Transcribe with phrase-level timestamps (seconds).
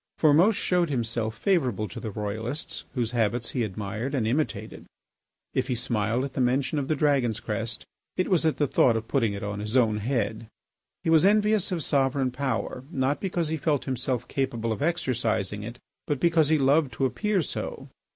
[0.17, 4.87] Formose showed himself favourable to the Royalists, whose habits he admired and imitated.
[5.53, 7.85] If he smiled at the mention of the Dragon's crest
[8.17, 10.47] it was at the thought of putting it on his own head.
[11.03, 15.77] He was envious of sovereign power, not because he felt himself capable of exercising it,
[16.07, 17.87] but because he loved to appear so.